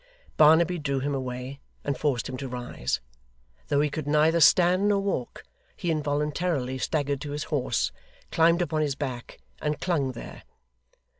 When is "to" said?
2.37-2.47, 7.21-7.33